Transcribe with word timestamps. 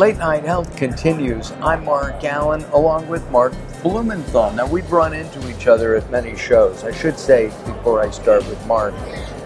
Late 0.00 0.16
Night 0.16 0.44
Health 0.44 0.74
continues. 0.78 1.52
I'm 1.60 1.84
Mark 1.84 2.20
Alyn, 2.22 2.66
along 2.72 3.06
with 3.08 3.30
Mark 3.30 3.52
Blumenthal. 3.82 4.50
Now, 4.52 4.66
we've 4.66 4.90
run 4.90 5.12
into 5.12 5.46
each 5.50 5.66
other 5.66 5.94
at 5.94 6.10
many 6.10 6.34
shows. 6.38 6.84
I 6.84 6.90
should 6.90 7.18
say, 7.18 7.48
before 7.66 8.00
I 8.00 8.08
start 8.08 8.48
with 8.48 8.66
Mark, 8.66 8.94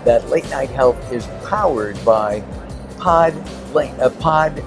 that 0.05 0.29
Late 0.29 0.49
Night 0.51 0.71
Health 0.71 1.13
is 1.13 1.27
powered 1.45 2.03
by 2.05 2.39
Pod, 3.01 3.35
uh, 3.75 4.11
Pod 4.21 4.63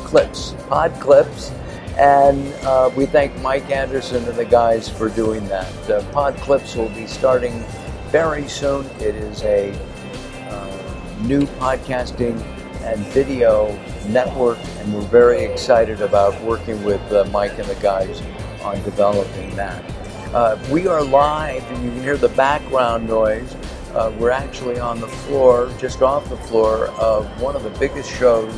Clips. 0.00 0.56
Pod 0.68 0.92
Clips. 1.00 1.52
And 1.96 2.52
uh, 2.64 2.90
we 2.96 3.06
thank 3.06 3.40
Mike 3.42 3.70
Anderson 3.70 4.24
and 4.24 4.36
the 4.36 4.44
guys 4.44 4.88
for 4.88 5.08
doing 5.08 5.46
that. 5.46 5.88
Uh, 5.88 6.02
Pod 6.10 6.36
Clips 6.38 6.74
will 6.74 6.88
be 6.88 7.06
starting 7.06 7.64
very 8.08 8.48
soon. 8.48 8.86
It 8.98 9.14
is 9.14 9.44
a 9.44 9.70
uh, 10.48 11.18
new 11.20 11.42
podcasting 11.46 12.42
and 12.84 12.98
video 13.08 13.78
network, 14.08 14.58
and 14.78 14.94
we're 14.94 15.00
very 15.02 15.42
excited 15.44 16.00
about 16.00 16.40
working 16.42 16.82
with 16.84 17.00
uh, 17.12 17.24
Mike 17.32 17.58
and 17.58 17.68
the 17.68 17.74
guys 17.76 18.22
on 18.62 18.82
developing 18.82 19.54
that. 19.56 19.84
Uh, 20.34 20.58
we 20.70 20.86
are 20.86 21.02
live, 21.02 21.62
and 21.70 21.84
you 21.84 21.90
can 21.90 22.02
hear 22.02 22.16
the 22.16 22.28
background 22.30 23.06
noise. 23.06 23.54
Uh, 23.94 24.10
we're 24.18 24.30
actually 24.30 24.78
on 24.78 25.00
the 25.00 25.08
floor, 25.08 25.70
just 25.78 26.00
off 26.02 26.28
the 26.28 26.36
floor, 26.36 26.86
of 26.98 27.26
one 27.40 27.54
of 27.54 27.62
the 27.62 27.70
biggest 27.78 28.10
shows 28.10 28.54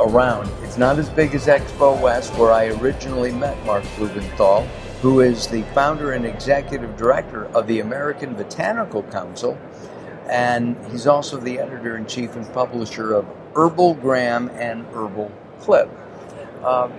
around. 0.00 0.50
It's 0.64 0.76
not 0.76 0.98
as 0.98 1.08
big 1.10 1.34
as 1.34 1.46
Expo 1.46 2.00
West, 2.00 2.34
where 2.34 2.50
I 2.50 2.66
originally 2.66 3.30
met 3.30 3.64
Mark 3.64 3.84
Blumenthal, 3.96 4.62
who 5.00 5.20
is 5.20 5.46
the 5.46 5.62
founder 5.74 6.12
and 6.12 6.26
executive 6.26 6.96
director 6.96 7.46
of 7.56 7.66
the 7.66 7.80
American 7.80 8.34
Botanical 8.34 9.02
Council 9.04 9.56
and 10.32 10.76
he's 10.90 11.06
also 11.06 11.36
the 11.36 11.58
editor 11.58 11.98
in 11.98 12.06
chief 12.06 12.36
and 12.36 12.50
publisher 12.54 13.12
of 13.12 13.26
Herbal 13.54 13.96
Herbalgram 13.96 14.50
and 14.58 14.86
Herbal 14.86 15.30
Clip. 15.60 15.90
Um, 16.64 16.90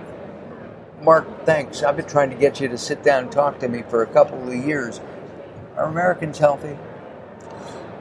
Mark, 1.02 1.44
thanks. 1.44 1.82
I've 1.82 1.96
been 1.96 2.06
trying 2.06 2.30
to 2.30 2.36
get 2.36 2.60
you 2.60 2.68
to 2.68 2.78
sit 2.78 3.02
down 3.02 3.24
and 3.24 3.32
talk 3.32 3.58
to 3.58 3.68
me 3.68 3.82
for 3.82 4.02
a 4.02 4.06
couple 4.06 4.48
of 4.48 4.54
years. 4.54 5.00
Are 5.76 5.86
Americans 5.86 6.38
healthy? 6.38 6.78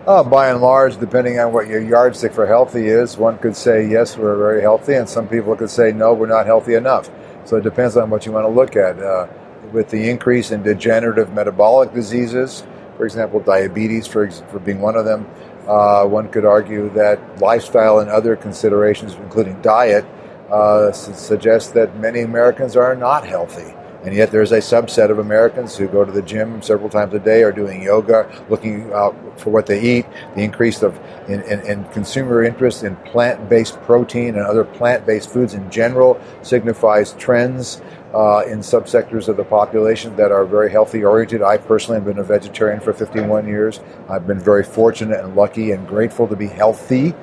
Uh, 0.06 0.22
by 0.22 0.50
and 0.50 0.61
large, 0.61 1.00
depending 1.00 1.39
on 1.39 1.52
what 1.52 1.67
your 1.67 1.81
yardstick 1.81 2.31
for 2.31 2.45
healthy 2.45 2.88
is, 2.88 3.17
one 3.17 3.39
could 3.39 3.56
say 3.56 3.88
yes, 3.88 4.16
we're 4.16 4.38
very 4.38 4.61
healthy, 4.61 4.94
and 4.94 5.09
some 5.09 5.28
people 5.28 5.56
could 5.56 5.70
say 5.70 5.92
no, 5.92 6.14
we're 6.14 6.28
not 6.28 6.45
healthy 6.45 6.76
enough. 6.76 7.09
So 7.45 7.58
it 7.58 7.64
depends 7.64 7.98
on 7.98 8.11
what 8.11 8.28
you 8.28 8.31
want 8.31 8.45
to 8.45 8.50
look 8.50 8.76
at. 8.76 9.02
Uh, 9.02 9.28
with 9.72 9.89
the 9.89 10.09
increase 10.09 10.52
in 10.52 10.61
degenerative 10.61 11.34
metabolic 11.34 11.92
diseases, 11.94 12.64
for 12.97 13.05
example, 13.05 13.39
diabetes, 13.39 14.08
for, 14.08 14.30
for 14.30 14.59
being 14.59 14.81
one 14.81 14.95
of 14.95 15.05
them. 15.05 15.27
Uh, 15.67 16.05
one 16.05 16.27
could 16.30 16.45
argue 16.45 16.89
that 16.89 17.39
lifestyle 17.39 17.99
and 17.99 18.09
other 18.09 18.36
considerations, 18.36 19.13
including 19.16 19.61
diet, 19.61 20.05
uh, 20.52 20.91
suggest 20.91 21.73
that 21.73 21.97
many 21.97 22.21
Americans 22.21 22.75
are 22.75 22.95
not 22.95 23.25
healthy. 23.25 23.73
And 24.03 24.14
yet, 24.14 24.31
there's 24.31 24.52
a 24.52 24.58
subset 24.58 25.09
of 25.09 25.19
Americans 25.19 25.77
who 25.77 25.88
go 25.88 26.03
to 26.03 26.11
the 26.11 26.21
gym 26.21 26.61
several 26.61 26.89
times 26.89 27.14
a 27.14 27.19
day, 27.19 27.41
are 27.41 27.53
doing 27.53 27.81
yoga, 27.81 28.30
looking 28.49 28.91
out 28.91 29.16
for 29.39 29.49
what 29.49 29.66
they 29.66 29.81
eat. 29.81 30.05
The 30.36 30.41
increase 30.41 30.83
of 30.83 30.99
in, 31.30 31.41
in, 31.44 31.61
in 31.61 31.86
consumer 31.86 32.44
interest 32.44 32.83
in 32.83 32.97
plant-based 32.97 33.81
protein 33.83 34.36
and 34.36 34.39
other 34.39 34.66
plant-based 34.66 35.30
foods 35.31 35.53
in 35.53 35.71
general 35.71 36.19
signifies 36.41 37.14
trends 37.14 37.81
uh, 38.14 38.44
in 38.47 38.59
subsectors 38.59 39.28
of 39.28 39.38
the 39.38 39.44
population 39.44 40.16
that 40.16 40.31
are 40.31 40.45
very 40.45 40.69
healthy 40.69 41.03
oriented. 41.03 41.42
I 41.42 41.58
personally 41.58 41.97
have 41.97 42.06
been 42.06 42.20
a 42.20 42.23
vegetarian 42.23 42.80
for 42.80 42.94
51 42.94 43.47
years. 43.47 43.80
I've 44.08 44.28
been 44.28 44.39
very 44.39 44.64
fortunate 44.64 45.20
and 45.20 45.36
lucky 45.36 45.72
and 45.72 45.88
grateful 45.88 46.28
to 46.28 46.36
be 46.36 46.47
healthy 46.47 47.16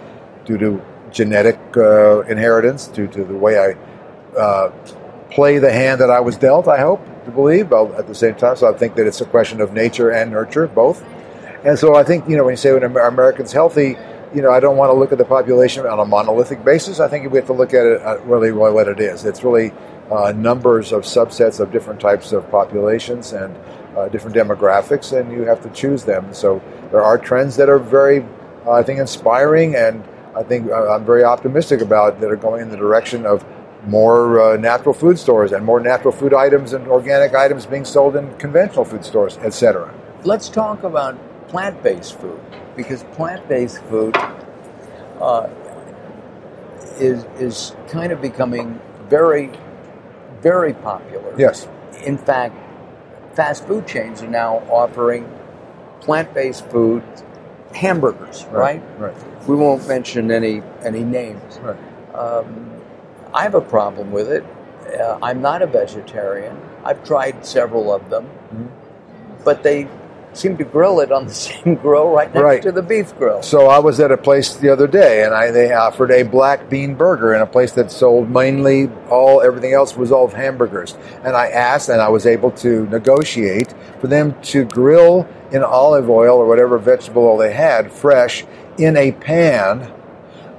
due 0.45 0.59
to 0.59 0.83
genetic 1.13 1.59
uh, 1.77 2.21
inheritance, 2.23 2.89
due 2.89 3.07
to 3.09 3.25
the 3.25 3.35
way 3.35 3.59
I 3.59 4.39
uh, 4.39 4.73
play 5.31 5.59
the 5.59 5.73
hand 5.73 6.01
that 6.01 6.11
I 6.11 6.21
was 6.21 6.37
dealt, 6.37 6.67
I 6.69 6.81
hope 6.81 7.05
to 7.25 7.31
believe, 7.31 7.71
but 7.71 7.93
at 7.95 8.07
the 8.07 8.15
same 8.15 8.35
time. 8.35 8.57
So 8.57 8.73
I 8.73 8.77
think 8.77 8.97
that 8.97 9.07
it's 9.07 9.21
a 9.21 9.27
question 9.27 9.61
of 9.61 9.73
nature 9.73 10.11
and 10.11 10.31
nurture, 10.31 10.67
both. 10.67 11.05
And 11.65 11.79
so 11.79 11.95
I 11.95 12.05
think, 12.05 12.29
you 12.29 12.37
know, 12.37 12.45
when 12.45 12.53
you 12.53 12.57
say 12.57 12.73
when 12.73 12.83
Americans 12.83 13.53
healthy, 13.53 13.97
you 14.35 14.43
know, 14.43 14.51
I 14.51 14.61
don't 14.61 14.77
want 14.77 14.91
to 14.91 14.95
look 14.95 15.13
at 15.13 15.19
the 15.19 15.25
population 15.25 15.87
on 15.87 15.99
a 15.99 16.05
monolithic 16.05 16.65
basis. 16.65 17.01
I 17.01 17.09
think 17.09 17.31
we 17.31 17.39
have 17.39 17.47
to 17.47 17.53
look 17.53 17.75
at 17.75 17.85
it 17.85 18.01
at 18.01 18.25
really 18.27 18.53
what 18.53 18.89
it 18.89 19.01
is. 19.01 19.25
It's 19.25 19.43
really 19.45 19.73
uh, 20.11 20.33
numbers 20.33 20.93
of 20.93 21.03
subsets 21.03 21.61
of 21.61 21.71
different 21.71 22.01
types 22.01 22.33
of 22.33 22.49
populations 22.51 23.33
and 23.33 23.57
uh, 23.97 24.09
different 24.09 24.37
demographics, 24.37 25.19
and 25.19 25.33
you 25.33 25.43
have 25.43 25.63
to 25.63 25.71
choose 25.71 26.05
them. 26.05 26.33
So 26.33 26.63
there 26.91 27.03
are 27.03 27.19
trends 27.19 27.57
that 27.57 27.69
are 27.69 27.79
very, 27.79 28.25
uh, 28.67 28.73
I 28.73 28.83
think, 28.83 28.99
inspiring, 28.99 29.77
and 29.77 30.03
I 30.35 30.43
think 30.43 30.71
uh, 30.71 30.95
I'm 30.95 31.05
very 31.05 31.25
optimistic 31.25 31.81
about 31.81 32.21
that 32.21 32.31
are 32.31 32.37
going 32.37 32.63
in 32.63 32.71
the 32.71 32.77
direction 32.77 33.27
of 33.27 33.45
more 33.87 34.41
uh, 34.41 34.57
natural 34.57 34.95
food 34.95 35.19
stores 35.19 35.53
and 35.53 35.65
more 35.65 35.81
natural 35.81 36.13
food 36.13 36.35
items 36.35 36.73
and 36.73 36.87
organic 36.89 37.35
items 37.35 37.65
being 37.67 37.85
sold 37.85 38.17
in 38.17 38.37
conventional 38.37 38.85
food 38.85 39.05
stores, 39.05 39.39
etc. 39.39 39.93
Let's 40.23 40.49
talk 40.49 40.83
about 40.83 41.17
plant-based 41.49 42.19
food 42.19 42.41
because 42.77 43.05
plant-based 43.13 43.83
food 43.85 44.17
uh, 45.21 45.49
is 46.99 47.25
is 47.39 47.75
kind 47.89 48.13
of 48.13 48.21
becoming 48.21 48.81
very 49.09 49.51
very 50.41 50.75
popular. 50.75 51.35
Yes. 51.39 51.69
In 52.05 52.19
fact, 52.19 52.55
fast 53.35 53.67
food 53.67 53.87
chains 53.87 54.23
are 54.23 54.29
now 54.29 54.59
offering 54.71 55.31
plant-based 56.01 56.67
food 56.67 57.03
hamburgers, 57.75 58.45
right? 58.47 58.83
Right. 58.99 59.13
right. 59.15 59.49
We 59.49 59.57
won't 59.57 59.87
mention 59.87 60.31
any 60.31 60.63
any 60.83 61.05
names. 61.05 61.59
Right. 61.59 61.77
Um, 62.15 62.83
I 63.33 63.43
have 63.43 63.55
a 63.55 63.61
problem 63.61 64.11
with 64.11 64.31
it. 64.31 64.45
Uh, 64.99 65.19
I'm 65.23 65.41
not 65.41 65.63
a 65.63 65.67
vegetarian. 65.67 66.61
I've 66.85 67.05
tried 67.05 67.47
several 67.47 67.93
of 67.93 68.11
them, 68.11 68.25
mm-hmm. 68.25 68.67
but 69.45 69.63
they 69.63 69.89
seem 70.33 70.57
to 70.57 70.65
grill 70.65 71.01
it 71.01 71.13
on 71.13 71.27
the 71.27 71.35
same 71.51 71.75
grill 71.77 72.11
right 72.11 72.33
next 72.33 72.43
right. 72.43 72.63
to 72.63 72.73
the 72.73 72.83
beef 72.83 73.17
grill. 73.17 73.43
So 73.43 73.69
I 73.69 73.79
was 73.79 74.01
at 74.01 74.11
a 74.11 74.17
place 74.17 74.55
the 74.57 74.69
other 74.69 74.87
day, 74.87 75.25
and 75.25 75.35
I, 75.35 75.51
they 75.51 75.73
offered 75.73 76.11
a 76.11 76.23
black 76.23 76.69
bean 76.69 76.95
burger 76.95 77.35
in 77.35 77.43
a 77.43 77.47
place 77.47 77.73
that 77.73 77.91
sold 77.91 78.31
mainly 78.31 78.91
all 79.09 79.43
everything 79.43 79.73
else 79.73 79.97
was 79.97 80.13
all 80.13 80.29
hamburgers. 80.29 80.97
And 81.25 81.37
I 81.37 81.49
asked, 81.49 81.89
and 81.89 82.01
I 82.01 82.09
was 82.09 82.27
able 82.27 82.51
to 82.53 82.87
negotiate 82.87 83.75
for 84.01 84.07
them 84.07 84.41
to 84.43 84.65
grill 84.65 85.29
in 85.53 85.63
olive 85.63 86.09
oil 86.09 86.37
or 86.37 86.47
whatever 86.47 86.79
vegetable 86.79 87.25
oil 87.25 87.37
they 87.37 87.53
had 87.53 87.91
fresh 87.91 88.45
in 88.79 88.97
a 88.97 89.13
pan 89.13 89.93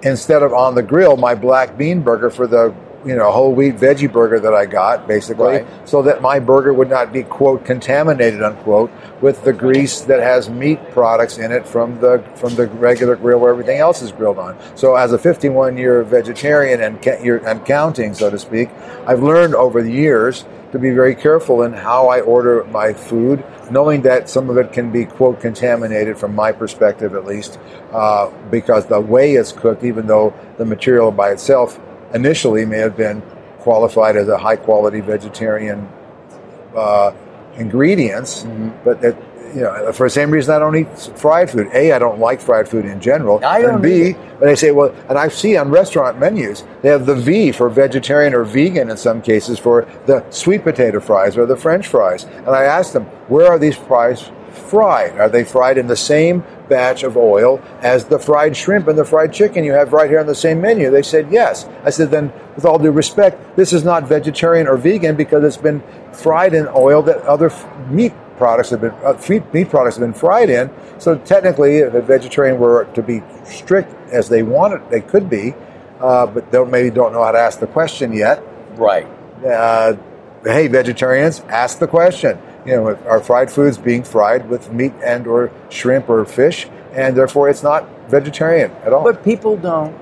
instead 0.04 0.44
of 0.44 0.54
on 0.54 0.76
the 0.76 0.84
grill. 0.84 1.18
My 1.18 1.36
black 1.36 1.78
bean 1.78 2.02
burger 2.02 2.30
for 2.30 2.48
the 2.48 2.76
you 3.06 3.16
know 3.16 3.32
whole 3.32 3.54
wheat 3.54 3.76
veggie 3.76 4.12
burger 4.12 4.40
that 4.40 4.54
I 4.54 4.66
got, 4.66 5.08
basically, 5.08 5.58
right. 5.60 5.90
so 5.90 6.02
that 6.04 6.22
my 6.22 6.40
burger 6.40 6.74
would 6.74 6.90
not 6.90 7.12
be 7.12 7.24
quote 7.24 7.66
contaminated 7.66 8.42
unquote 8.44 8.92
with 9.22 9.44
the 9.44 9.54
grease 9.54 10.02
that 10.02 10.20
has 10.20 10.50
meat 10.50 10.80
products 10.92 11.38
in 11.38 11.52
it 11.52 11.66
from 11.68 12.00
the 12.00 12.24
from 12.36 12.56
the 12.56 12.68
regular 12.68 13.16
grill 13.16 13.40
where 13.40 13.52
everything 13.52 13.80
else 13.80 14.02
is 14.02 14.12
grilled 14.12 14.38
on. 14.38 14.58
So, 14.76 14.96
as 14.96 15.14
a 15.14 15.18
51 15.18 15.78
year 15.78 16.04
vegetarian 16.04 16.82
and 16.82 17.06
and 17.06 17.66
counting, 17.66 18.14
so 18.14 18.30
to 18.30 18.40
speak, 18.40 18.70
I've 19.08 19.24
learned 19.24 19.56
over 19.56 19.82
the 19.82 19.92
years 19.92 20.46
to 20.72 20.80
be 20.80 20.92
very 20.92 21.16
careful 21.16 21.64
in 21.64 21.74
how 21.74 22.08
I 22.08 22.22
order 22.22 22.64
my 22.66 22.94
food, 22.94 23.44
knowing 23.70 24.04
that 24.04 24.30
some 24.30 24.50
of 24.50 24.58
it 24.58 24.72
can 24.72 24.92
be, 24.92 25.06
quote, 25.06 25.42
contaminated 25.42 26.18
from 26.18 26.34
my 26.34 26.52
perspective 26.54 27.14
at 27.14 27.26
least, 27.26 27.60
uh, 27.92 28.30
because 28.50 28.86
the 28.86 29.00
way 29.00 29.34
it's 29.34 29.52
cooked, 29.52 29.84
even 29.84 30.08
though 30.08 30.34
the 30.58 30.66
material 30.66 31.12
by 31.12 31.32
itself 31.32 31.80
initially 32.14 32.66
may 32.66 32.78
have 32.78 32.98
been 32.98 33.22
qualified 33.60 34.16
as 34.16 34.28
a 34.28 34.38
high 34.38 34.56
quality 34.56 35.02
vegetarian 35.02 35.88
uh, 36.76 37.14
ingredients, 37.56 38.44
mm-hmm. 38.44 38.70
but 38.84 39.02
that 39.02 39.16
you 39.56 39.62
know, 39.62 39.92
for 39.92 40.06
the 40.06 40.10
same 40.10 40.32
reason 40.32 40.56
I 40.56 40.60
don't 40.60 40.76
eat 40.76 41.18
fried 41.18 41.50
food. 41.50 41.70
A, 41.74 41.92
I 41.92 42.00
don't 42.00 42.20
like 42.20 42.42
fried 42.42 42.68
food 42.68 42.86
in 42.86 43.02
general. 43.02 43.44
I 43.44 43.62
don't 43.62 43.76
and 43.76 43.84
B, 43.84 44.14
but 44.14 44.46
they 44.46 44.56
say, 44.56 44.72
well, 44.72 44.96
and 45.10 45.18
I 45.18 45.28
see 45.28 45.58
on 45.58 45.70
restaurant 45.70 46.20
menus, 46.20 46.64
they 46.82 46.90
have 46.90 47.06
the 47.06 47.16
V 47.16 47.52
for 47.52 47.70
vegetarian 47.70 48.34
or 48.34 48.44
vegan 48.44 48.90
in 48.90 48.98
some 48.98 49.22
cases 49.22 49.60
for 49.60 49.88
the 50.06 50.30
sweet 50.30 50.64
potato 50.64 51.00
fries 51.00 51.38
or 51.38 51.46
the 51.46 51.58
French 51.58 51.88
fries. 51.88 52.24
And 52.24 52.50
I 52.50 52.64
ask 52.64 52.94
them, 52.94 53.06
where 53.28 53.48
are 53.48 53.60
these 53.60 53.76
fries 53.76 54.32
fried? 54.52 55.20
Are 55.20 55.30
they 55.30 55.44
fried 55.44 55.78
in 55.78 55.88
the 55.88 55.96
same 55.96 56.44
batch 56.72 57.04
of 57.04 57.18
oil 57.18 57.62
as 57.82 58.06
the 58.06 58.18
fried 58.18 58.56
shrimp 58.56 58.88
and 58.88 58.98
the 58.98 59.04
fried 59.04 59.34
chicken 59.34 59.66
you 59.66 59.74
have 59.74 59.92
right 59.92 60.10
here 60.10 60.22
on 60.22 60.26
the 60.26 60.34
same 60.34 60.62
menu? 60.62 60.90
They 60.90 61.04
said 61.04 61.30
yes. 61.30 61.68
I 61.84 61.90
said, 61.90 62.12
then 62.12 62.32
with 62.56 62.64
all 62.64 62.80
due 62.80 62.92
respect, 62.92 63.58
this 63.58 63.74
is 63.74 63.84
not 63.84 64.08
vegetarian 64.08 64.68
or 64.68 64.78
vegan 64.78 65.18
because 65.18 65.44
it's 65.44 65.62
been 65.62 65.84
fried 66.14 66.54
in 66.54 66.68
oil 66.74 67.02
that 67.04 67.22
other 67.24 67.52
meat 67.90 68.14
products 68.38 68.70
have 68.70 68.82
been 68.82 68.96
uh, 69.04 69.14
meat 69.54 69.70
products 69.70 69.98
have 69.98 70.06
been 70.08 70.14
fried 70.14 70.50
in. 70.50 70.72
So 70.98 71.18
technically, 71.18 71.78
if 71.78 71.94
a 71.94 72.02
vegetarian 72.02 72.58
were 72.58 72.86
to 72.86 73.04
be 73.04 73.22
strict 73.44 73.94
as 74.10 74.30
they 74.30 74.42
want 74.42 74.74
it, 74.74 74.90
they 74.90 75.02
could 75.02 75.30
be, 75.30 75.54
uh, 76.00 76.26
but 76.26 76.52
they 76.52 76.64
maybe 76.64 76.90
don't 76.90 77.12
know 77.12 77.24
how 77.24 77.34
to 77.34 77.40
ask 77.40 77.60
the 77.60 77.68
question 77.68 78.14
yet. 78.14 78.42
Right. 78.76 79.06
Uh, 79.46 79.98
hey, 80.46 80.68
vegetarians, 80.68 81.42
ask 81.50 81.80
the 81.80 81.88
question 81.88 82.40
you 82.66 82.76
know, 82.76 82.96
are 83.08 83.22
fried 83.22 83.52
foods 83.52 83.78
being 83.78 84.04
fried 84.04 84.50
with 84.50 84.72
meat 84.72 84.94
and 85.04 85.28
or 85.28 85.52
shrimp 85.70 86.10
or 86.10 86.24
fish, 86.26 86.68
and 86.94 87.16
therefore 87.16 87.50
it's 87.50 87.64
not 87.64 87.88
vegetarian 88.10 88.72
at 88.84 88.94
all. 88.94 89.04
But 89.04 89.24
people 89.24 89.58
don't 89.58 89.98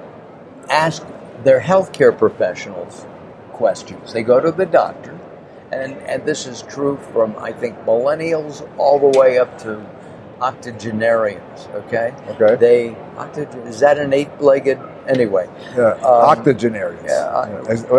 ask 0.70 1.06
they're 1.44 1.62
healthcare 1.62 2.18
professionals 2.18 3.06
questions. 3.52 4.14
They 4.14 4.24
go 4.24 4.40
to 4.40 4.52
the 4.52 4.66
doctor, 4.66 5.18
and, 5.72 5.94
and 6.00 6.26
this 6.26 6.48
is 6.48 6.62
true 6.64 6.98
from, 7.12 7.36
I 7.38 7.52
think, 7.52 7.78
millennials 7.80 8.68
all 8.78 9.00
the 9.00 9.20
way 9.20 9.38
up 9.38 9.58
to 9.60 9.86
octogenarians, 10.42 11.68
okay? 11.74 12.14
Okay. 12.30 12.56
They, 12.56 12.96
octogen, 13.16 13.68
is 13.68 13.80
that 13.82 13.98
an 13.98 14.14
eight 14.14 14.42
legged? 14.42 14.80
Anyway. 15.10 15.50
Yeah, 15.76 15.94
Um, 15.94 16.04
octogenarians. 16.06 17.04
yeah, 17.10 17.48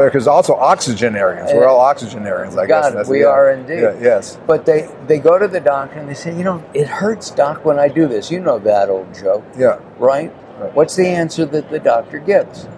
Because 0.05 0.29
also 0.29 0.55
oxygenarians. 0.55 1.53
We're 1.53 1.67
all 1.67 1.81
oxygenarians, 1.81 2.57
I 2.57 2.67
guess. 2.67 2.85
God, 2.85 2.91
That's- 2.93 3.09
we 3.09 3.21
yeah. 3.23 3.27
are 3.27 3.51
indeed. 3.51 3.81
Yeah, 3.81 3.95
yes. 4.01 4.39
But 4.47 4.65
they, 4.65 4.89
they 5.09 5.19
go 5.19 5.37
to 5.39 5.49
the 5.49 5.61
doctor 5.61 5.99
and 5.99 6.09
they 6.09 6.15
say, 6.15 6.33
you 6.35 6.45
know, 6.45 6.63
it 6.73 6.87
hurts, 6.87 7.31
doc, 7.31 7.65
when 7.65 7.79
I 7.81 7.89
do 7.89 8.07
this. 8.07 8.31
You 8.31 8.39
know 8.41 8.59
that 8.61 8.89
old 8.89 9.13
joke, 9.15 9.45
Yeah. 9.59 9.79
right? 9.99 10.33
Right. 10.61 10.75
What's 10.75 10.95
the 10.95 11.09
answer 11.09 11.45
that 11.47 11.71
the 11.71 11.81
doctor 11.81 12.19
gives? 12.21 12.69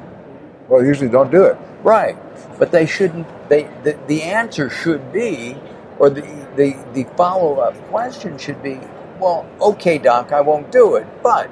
Well, 0.69 0.83
usually 0.85 1.11
don't 1.11 1.31
do 1.31 1.45
it. 1.45 1.57
Right. 1.83 2.17
But 2.59 2.71
they 2.71 2.87
shouldn't, 2.87 3.27
they, 3.51 3.69
the, 3.83 3.99
the 4.07 4.23
answer 4.23 4.71
should 4.71 5.13
be, 5.13 5.57
or 5.99 6.09
the, 6.09 6.23
the, 6.57 6.75
the 6.95 7.05
follow 7.17 7.57
up 7.57 7.75
question 7.91 8.39
should 8.39 8.63
be, 8.63 8.81
well, 9.21 9.45
okay, 9.61 9.99
doc, 9.99 10.33
I 10.33 10.41
won't 10.41 10.73
do 10.73 10.97
it, 10.97 11.07
but 11.23 11.51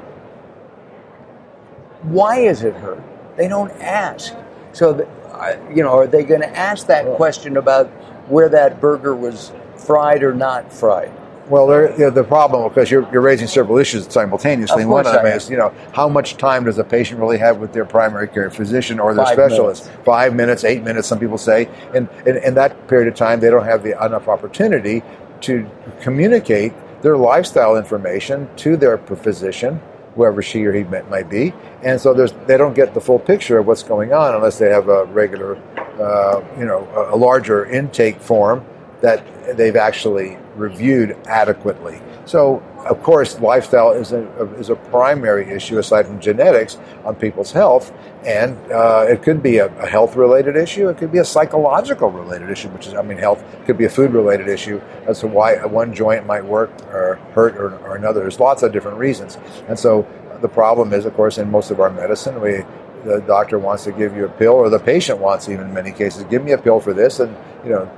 why 2.03 2.41
is 2.41 2.63
it 2.63 2.75
hurt? 2.75 3.03
They 3.37 3.49
don't 3.49 3.71
ask. 3.81 4.35
So, 4.73 4.93
the, 4.93 5.07
uh, 5.07 5.57
you 5.75 5.83
know, 5.83 5.97
are 5.97 6.07
they 6.07 6.25
going 6.25 6.41
to 6.41 6.57
ask 6.57 6.87
that 6.87 7.07
question 7.17 7.57
about 7.57 7.89
where 8.29 8.49
that 8.49 8.81
burger 8.81 9.15
was 9.15 9.53
fried 9.77 10.23
or 10.23 10.35
not 10.35 10.73
fried? 10.73 11.13
Well, 11.49 11.67
there, 11.67 11.91
you 11.93 11.99
know, 11.99 12.11
the 12.11 12.23
problem, 12.23 12.69
because 12.69 12.93
you're, 12.93 13.11
you're 13.11 13.23
raising 13.23 13.49
several 13.49 13.79
issues 13.79 14.07
simultaneously. 14.13 14.85
Of 14.85 14.89
One 14.89 15.05
of 15.05 15.13
them 15.13 15.27
I 15.27 15.31
is, 15.31 15.51
you 15.51 15.57
know, 15.57 15.75
how 15.93 16.09
much 16.09 16.37
time 16.37 16.65
does 16.65 16.79
a 16.79 16.85
patient 16.85 17.19
really 17.19 17.39
have 17.39 17.57
with 17.57 17.73
their 17.73 17.85
primary 17.85 18.29
care 18.29 18.51
physician 18.51 19.01
or 19.01 19.15
their 19.15 19.25
Five 19.25 19.35
specialist? 19.35 19.87
minutes. 19.87 20.05
Five 20.05 20.35
minutes, 20.35 20.63
eight 20.63 20.85
minutes, 20.85 21.09
some 21.09 21.19
people 21.19 21.39
say. 21.39 21.69
And 21.93 22.09
in, 22.25 22.37
in 22.37 22.55
that 22.55 22.87
period 22.87 23.09
of 23.09 23.17
time, 23.17 23.41
they 23.41 23.51
don't 23.51 23.65
have 23.65 23.83
the 23.83 24.01
enough 24.05 24.29
opportunity 24.29 25.03
to 25.41 25.69
communicate 26.01 26.73
their 27.03 27.17
lifestyle 27.17 27.77
information 27.77 28.49
to 28.57 28.77
their 28.77 28.99
physician, 28.99 29.81
whoever 30.15 30.43
she 30.43 30.65
or 30.65 30.73
he 30.73 30.85
might 30.85 31.29
be. 31.29 31.53
And 31.83 32.01
so 32.01 32.15
they 32.15 32.57
don't 32.57 32.75
get 32.75 32.95
the 32.95 33.01
full 33.01 33.19
picture 33.19 33.59
of 33.59 33.67
what's 33.67 33.83
going 33.83 34.13
on 34.13 34.35
unless 34.35 34.59
they 34.59 34.71
have 34.71 34.89
a 34.89 35.05
regular, 35.07 35.57
uh, 36.01 36.43
you 36.59 36.65
know, 36.65 36.87
a 37.13 37.17
larger 37.17 37.65
intake 37.67 38.21
form 38.21 38.65
that 39.01 39.25
they've 39.57 39.77
actually 39.77 40.37
reviewed 40.57 41.17
adequately. 41.27 42.01
So, 42.27 42.63
of 42.87 43.03
course, 43.03 43.39
lifestyle 43.41 43.93
is 43.93 44.13
a, 44.13 44.23
is 44.55 44.71
a 44.71 44.77
primary 44.77 45.51
issue 45.51 45.79
aside 45.79 46.07
from 46.07 46.21
genetics 46.21 46.79
on 47.05 47.15
people's 47.15 47.53
health, 47.53 47.93
and 48.25 48.57
uh, 48.73 49.07
it 49.09 49.23
could 49.23 49.43
be 49.43 49.59
a, 49.59 49.67
a 49.79 49.87
health 49.87 50.17
related 50.17 50.57
issue. 50.57 50.89
It 50.89 50.99
could 50.99 51.13
be 51.13 51.19
a 51.19 51.25
psychological 51.25 52.11
related 52.11 52.51
issue, 52.51 52.69
which 52.69 52.87
is, 52.87 52.95
I 52.95 53.03
mean, 53.03 53.19
health 53.19 53.45
could 53.67 53.79
be 53.79 53.85
a 53.85 53.91
food 53.91 54.13
related 54.13 54.49
issue 54.49 54.81
as 55.07 55.21
to 55.21 55.27
why 55.27 55.65
one 55.65 55.95
joint 55.95 56.27
might 56.27 56.45
work 56.45 56.71
or 56.87 57.17
hurt 57.33 57.57
or, 57.57 57.77
or 57.79 57.97
another. 57.97 58.21
There's 58.21 58.41
lots 58.41 58.63
of 58.63 58.73
different 58.73 58.99
reasons, 58.99 59.39
and 59.69 59.79
so 59.79 60.07
the 60.41 60.49
problem 60.49 60.93
is, 60.93 61.05
of 61.05 61.15
course, 61.15 61.39
in 61.39 61.51
most 61.51 61.71
of 61.71 61.81
our 61.81 61.91
medicine, 61.91 62.41
we 62.41 62.65
the 63.05 63.21
doctor 63.21 63.59
wants 63.59 63.85
to 63.85 63.93
give 63.93 64.17
you 64.17 64.25
a 64.27 64.29
pill, 64.29 64.53
or 64.55 64.69
the 64.71 64.79
patient 64.79 65.19
wants, 65.19 65.49
even 65.49 65.67
in 65.67 65.75
many 65.75 65.93
cases, 65.93 66.25
give 66.25 66.45
me 66.45 66.53
a 66.53 66.59
pill 66.59 66.81
for 66.81 66.93
this, 66.93 67.21
and 67.21 67.35
you 67.65 67.71
know, 67.71 67.91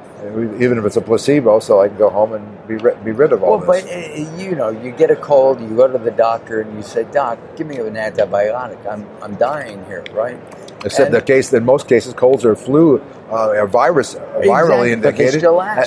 even 0.60 0.78
if 0.78 0.84
it's 0.84 0.96
a 0.96 1.00
placebo, 1.00 1.58
so 1.60 1.80
I 1.80 1.88
can 1.88 1.96
go 1.98 2.08
home 2.10 2.32
and 2.32 2.68
be 2.68 2.76
rid, 2.76 3.04
be 3.04 3.10
rid 3.12 3.32
of 3.32 3.42
all 3.42 3.58
Well, 3.58 3.66
but 3.66 3.82
this. 3.84 4.20
uh, 4.28 4.36
you 4.38 4.54
know, 4.54 4.68
you 4.70 4.92
get 4.92 5.10
a 5.10 5.16
cold, 5.16 5.60
you 5.60 5.68
go 5.76 5.88
to 5.88 5.98
the 5.98 6.10
doctor, 6.12 6.60
and 6.60 6.76
you 6.76 6.82
say, 6.82 7.04
"Doc, 7.10 7.38
give 7.56 7.66
me 7.66 7.78
an 7.78 7.94
antibiotic. 7.94 8.78
I'm 8.88 9.06
I'm 9.20 9.34
dying 9.36 9.84
here, 9.86 10.04
right?" 10.12 10.38
Except 10.84 11.06
and- 11.08 11.14
the 11.14 11.22
case, 11.22 11.52
in 11.52 11.64
most 11.64 11.88
cases, 11.88 12.12
colds 12.14 12.44
are 12.44 12.56
flu, 12.56 13.00
uh, 13.30 13.50
are 13.50 13.66
virus, 13.68 14.14
virally 14.14 14.42
Exactly, 14.42 14.76
they 14.86 14.92
indicated, 14.92 15.44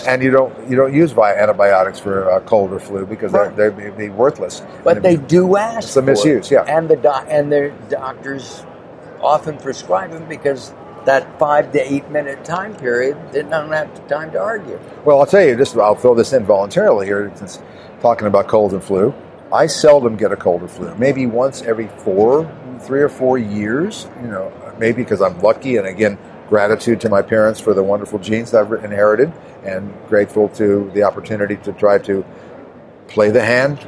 and 0.07 0.23
you 0.23 0.31
don't 0.31 0.53
you 0.69 0.75
don't 0.77 0.94
use 0.94 1.13
antibiotics 1.18 2.00
for 2.00 2.29
uh, 2.31 2.39
cold 2.41 2.71
or 2.73 2.79
flu 2.79 3.06
because 3.06 3.31
Right. 3.31 3.56
they're 3.56 3.71
they'd 3.71 3.97
be, 3.97 4.07
be 4.07 4.09
worthless. 4.09 4.61
But 4.83 5.01
they 5.01 5.15
do 5.18 5.56
ask. 5.57 5.79
It's 5.88 5.97
a 5.97 6.01
for 6.01 6.07
it. 6.09 6.11
misuse, 6.11 6.51
yeah. 6.51 6.63
And 6.68 6.88
the 6.89 6.95
doc- 6.97 7.27
and 7.29 7.51
their 7.51 7.69
doctors 7.89 8.63
often 9.21 9.57
prescribe 9.57 10.12
them 10.12 10.27
because 10.27 10.73
that 11.06 11.39
five 11.39 11.71
to 11.71 11.94
eight 11.94 12.09
minute 12.09 12.44
time 12.44 12.75
period 12.75 13.17
don't 13.31 13.71
have 13.71 14.07
time 14.07 14.31
to 14.31 14.39
argue. 14.39 14.79
Well, 15.06 15.19
I'll 15.19 15.25
tell 15.25 15.45
you, 15.45 15.56
just 15.56 15.75
I'll 15.77 15.95
throw 15.95 16.15
this 16.15 16.33
in 16.33 16.45
voluntarily 16.45 17.06
here, 17.06 17.31
since 17.35 17.62
talking 18.01 18.27
about 18.27 18.47
colds 18.47 18.73
and 18.73 18.83
flu. 18.83 19.13
I 19.53 19.67
seldom 19.67 20.17
get 20.17 20.31
a 20.31 20.35
cold 20.35 20.63
or 20.63 20.67
flu. 20.67 20.94
Maybe 20.95 21.25
once 21.27 21.62
every 21.62 21.88
four, 22.00 22.51
three 22.81 23.01
or 23.01 23.09
four 23.09 23.38
years. 23.38 24.07
You 24.21 24.27
know, 24.27 24.51
maybe 24.79 25.03
because 25.03 25.21
I'm 25.21 25.39
lucky, 25.39 25.77
and 25.77 25.88
again, 25.88 26.18
gratitude 26.50 27.01
to 27.01 27.09
my 27.09 27.21
parents 27.21 27.59
for 27.59 27.73
the 27.73 27.83
wonderful 27.83 28.19
genes 28.19 28.53
I've 28.53 28.71
inherited, 28.71 29.31
and 29.63 29.94
grateful 30.07 30.50
to 30.50 30.91
the 30.94 31.03
opportunity 31.03 31.56
to 31.57 31.73
try 31.73 32.00
to 32.00 32.25
play 33.07 33.29
the 33.31 33.45
hand. 33.45 33.88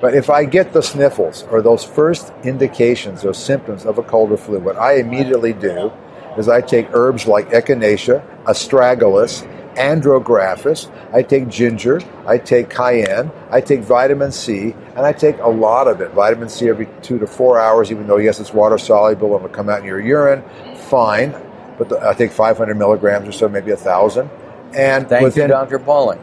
But 0.00 0.14
if 0.14 0.30
I 0.30 0.44
get 0.44 0.72
the 0.72 0.82
sniffles 0.82 1.42
or 1.50 1.60
those 1.60 1.84
first 1.84 2.32
indications 2.42 3.24
or 3.24 3.34
symptoms 3.34 3.84
of 3.84 3.98
a 3.98 4.02
cold 4.02 4.32
or 4.32 4.38
flu, 4.38 4.58
what 4.58 4.76
I 4.76 4.96
immediately 4.96 5.52
do 5.52 5.92
is 6.38 6.48
I 6.48 6.62
take 6.62 6.88
herbs 6.92 7.26
like 7.26 7.50
echinacea, 7.50 8.24
astragalus, 8.44 9.46
andrographis, 9.74 10.90
I 11.12 11.22
take 11.22 11.48
ginger, 11.48 12.00
I 12.26 12.38
take 12.38 12.70
cayenne, 12.70 13.30
I 13.50 13.60
take 13.60 13.80
vitamin 13.80 14.32
C, 14.32 14.74
and 14.96 15.00
I 15.00 15.12
take 15.12 15.38
a 15.38 15.48
lot 15.48 15.86
of 15.86 16.00
it. 16.00 16.12
Vitamin 16.12 16.48
C 16.48 16.68
every 16.68 16.88
two 17.02 17.18
to 17.18 17.26
four 17.26 17.60
hours, 17.60 17.90
even 17.90 18.06
though, 18.06 18.16
yes, 18.16 18.40
it's 18.40 18.54
water 18.54 18.78
soluble 18.78 19.34
and 19.34 19.42
will 19.42 19.50
come 19.50 19.68
out 19.68 19.80
in 19.80 19.84
your 19.84 20.00
urine, 20.00 20.42
fine. 20.88 21.34
But 21.78 21.88
the, 21.88 22.08
I 22.08 22.14
take 22.14 22.32
500 22.32 22.74
milligrams 22.74 23.28
or 23.28 23.32
so, 23.32 23.48
maybe 23.48 23.70
a 23.70 23.76
1,000. 23.76 24.28
And 24.74 25.08
Thank 25.08 25.24
within, 25.24 25.42
you, 25.42 25.48
Dr. 25.48 25.78
Pauling. 25.78 26.20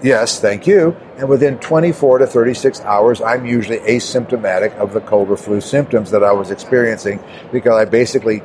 Yes, 0.00 0.40
thank 0.40 0.66
you. 0.66 0.96
And 1.16 1.28
within 1.28 1.58
24 1.58 2.18
to 2.18 2.26
36 2.26 2.80
hours, 2.82 3.20
I'm 3.20 3.44
usually 3.44 3.78
asymptomatic 3.78 4.74
of 4.76 4.92
the 4.92 5.00
cold 5.00 5.28
or 5.28 5.36
flu 5.36 5.60
symptoms 5.60 6.12
that 6.12 6.22
I 6.22 6.30
was 6.32 6.52
experiencing 6.52 7.22
because 7.50 7.72
I 7.72 7.84
basically 7.84 8.42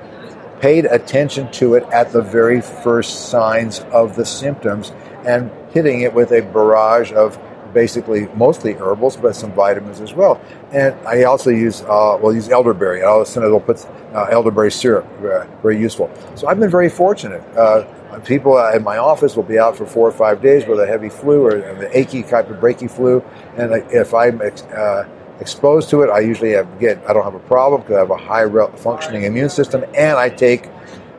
paid 0.62 0.86
attention 0.86 1.52
to 1.52 1.76
it 1.76 1.84
at 1.92 2.12
the 2.12 2.22
very 2.22 2.62
first 2.62 3.30
signs 3.30 3.82
of 3.92 4.16
the 4.16 4.26
symptoms 4.26 4.92
and 5.26 5.52
hitting 5.72 6.02
it 6.02 6.14
with 6.14 6.32
a 6.32 6.42
barrage 6.42 7.12
of 7.12 7.38
basically 7.74 8.28
mostly 8.36 8.74
herbals, 8.74 9.18
but 9.18 9.36
some 9.36 9.52
vitamins 9.52 10.00
as 10.00 10.14
well. 10.14 10.42
And 10.72 10.96
I 11.08 11.24
also 11.24 11.50
use, 11.50 11.82
uh, 11.82 12.18
well, 12.22 12.34
use 12.34 12.50
elderberry. 12.50 13.04
I 13.04 13.08
also 13.08 13.42
will 13.52 13.60
put 13.60 13.86
uh, 14.14 14.28
elderberry 14.32 14.72
syrup, 14.72 15.06
uh, 15.20 15.46
very 15.62 15.80
useful. 15.80 16.10
So 16.36 16.48
I've 16.48 16.60
been 16.60 16.70
very 16.70 16.90
fortunate. 16.90 17.42
Uh, 17.56 17.86
people 18.22 18.58
in 18.68 18.84
my 18.84 18.98
office 18.98 19.36
will 19.36 19.44
be 19.44 19.60
out 19.60 19.76
for 19.78 19.86
four 19.86 20.08
or 20.08 20.12
five 20.12 20.42
days 20.42 20.66
with 20.66 20.80
a 20.80 20.88
heavy 20.88 21.10
flu 21.10 21.46
or 21.46 21.56
an 21.56 21.90
achy 21.94 22.24
type 22.24 22.50
of 22.50 22.58
breaky 22.58 22.90
flu, 22.90 23.24
and 23.58 23.74
if 23.92 24.14
I'm 24.14 24.42
uh, 24.42 25.04
exposed 25.40 25.90
to 25.90 26.02
it, 26.02 26.10
I 26.10 26.20
usually 26.20 26.52
have 26.52 26.80
get 26.80 26.98
I 27.08 27.14
don't 27.14 27.24
have 27.24 27.36
a 27.36 27.40
problem 27.40 27.82
because 27.82 27.96
I 27.96 28.00
have 28.00 28.12
a 28.12 28.18
high 28.18 28.48
functioning 28.78 29.24
immune 29.24 29.50
system, 29.50 29.84
and 29.96 30.18
I 30.18 30.30
take 30.30 30.70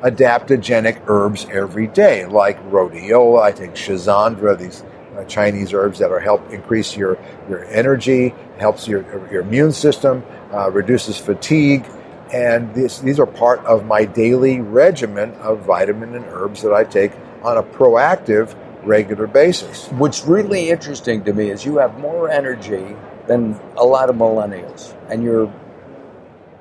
adaptogenic 0.02 1.02
herbs 1.06 1.46
every 1.50 1.86
day, 1.86 2.26
like 2.26 2.62
rhodiola. 2.70 3.42
I 3.42 3.52
take 3.52 3.72
schizandra, 3.72 4.58
these 4.58 4.84
uh, 5.16 5.24
Chinese 5.24 5.72
herbs 5.72 5.98
that 5.98 6.10
are 6.10 6.20
help 6.20 6.50
increase 6.50 6.96
your 6.96 7.18
your 7.48 7.64
energy, 7.66 8.34
helps 8.58 8.86
your 8.86 9.02
your 9.30 9.42
immune 9.42 9.72
system, 9.72 10.22
uh, 10.52 10.70
reduces 10.70 11.16
fatigue. 11.16 11.84
And 12.32 12.74
this, 12.74 12.98
these 13.00 13.20
are 13.20 13.26
part 13.26 13.60
of 13.64 13.86
my 13.86 14.04
daily 14.04 14.60
regimen 14.60 15.32
of 15.34 15.60
vitamin 15.60 16.14
and 16.14 16.24
herbs 16.26 16.62
that 16.62 16.72
I 16.72 16.84
take 16.84 17.12
on 17.42 17.58
a 17.58 17.62
proactive, 17.62 18.56
regular 18.82 19.26
basis. 19.26 19.88
What's 19.88 20.24
really 20.24 20.70
interesting 20.70 21.24
to 21.24 21.32
me 21.32 21.50
is 21.50 21.64
you 21.64 21.78
have 21.78 21.98
more 21.98 22.30
energy 22.30 22.96
than 23.26 23.60
a 23.76 23.84
lot 23.84 24.10
of 24.10 24.16
millennials, 24.16 24.94
and 25.08 25.22
you're, 25.22 25.52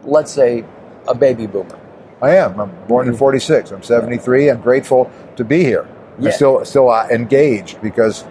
let's 0.04 0.32
say, 0.32 0.64
a 1.08 1.16
baby 1.16 1.48
boomer. 1.48 1.80
I 2.22 2.38
am. 2.38 2.60
I'm 2.60 2.88
born 2.88 3.10
in 3.10 3.18
'46. 3.18 3.72
I'm 3.72 3.84
73. 3.84 4.50
I'm 4.50 4.62
grateful 4.62 5.12
to 5.36 5.44
be 5.44 5.64
here. 5.64 5.88
Yeah. 6.20 6.28
I'm 6.28 6.32
still 6.34 6.66
still 6.66 6.90
uh, 6.90 7.08
engaged 7.10 7.82
because 7.82 8.24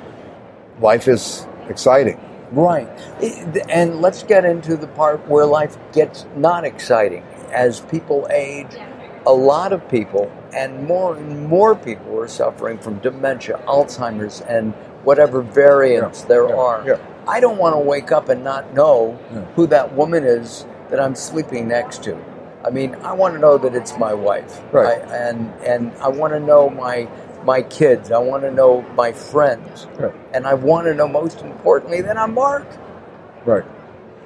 life 0.81 1.09
is 1.09 1.47
exciting. 1.69 2.19
Right. 2.52 2.88
And 3.71 4.00
let's 4.00 4.23
get 4.23 4.44
into 4.44 4.76
the 4.76 4.87
part 4.88 5.26
where 5.26 5.47
life 5.47 5.76
gets 5.92 6.26
not 6.37 6.64
exciting. 6.64 7.23
As 7.50 7.80
people 7.80 8.28
age, 8.30 8.68
a 9.26 9.32
lot 9.32 9.73
of 9.73 9.88
people, 9.88 10.30
and 10.54 10.85
more 10.87 11.16
and 11.16 11.47
more 11.49 11.75
people, 11.75 12.18
are 12.21 12.28
suffering 12.28 12.78
from 12.78 12.99
dementia, 12.99 13.59
Alzheimer's, 13.66 14.40
and 14.42 14.75
whatever 15.04 15.40
variants 15.42 16.23
Yeah, 16.23 16.28
there 16.28 16.49
yeah, 16.49 16.54
are. 16.54 16.85
yeah. 16.87 16.99
I 17.26 17.40
don't 17.40 17.56
want 17.59 17.75
to 17.75 17.78
wake 17.78 18.12
up 18.12 18.28
and 18.28 18.42
not 18.44 18.75
know 18.75 19.12
who 19.56 19.66
that 19.68 19.94
woman 19.94 20.25
is 20.25 20.66
that 20.90 21.00
I'm 21.00 21.14
sleeping 21.14 21.68
next 21.68 22.02
to. 22.04 22.18
I 22.64 22.71
mean, 22.71 22.94
I 22.97 23.12
want 23.12 23.35
to 23.35 23.40
know 23.40 23.59
that 23.59 23.75
it's 23.75 23.97
my 23.99 24.12
wife, 24.14 24.61
Right. 24.73 25.00
I, 25.02 25.16
and 25.28 25.52
and 25.64 25.92
I 26.00 26.09
want 26.09 26.32
to 26.32 26.40
know 26.40 26.68
my 26.71 27.09
my 27.45 27.63
kids. 27.63 28.11
I 28.11 28.19
want 28.19 28.43
to 28.43 28.51
know 28.51 28.83
my 28.95 29.13
friends, 29.13 29.87
Right. 29.99 30.13
and 30.33 30.47
I 30.47 30.55
want 30.55 30.87
to 30.87 30.95
know 30.95 31.09
most 31.09 31.41
importantly 31.43 32.01
that 32.03 32.17
I'm 32.17 32.35
Mark. 32.35 32.65
Right. 33.45 33.65